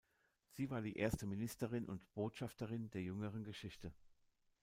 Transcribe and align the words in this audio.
Sie 0.49 0.71
war 0.71 0.81
die 0.81 0.97
erste 0.97 1.27
Ministerin 1.27 1.85
und 1.85 2.11
Botschafterin 2.15 2.89
der 2.89 3.03
jüngeren 3.03 3.43
Geschichte. 3.43 3.93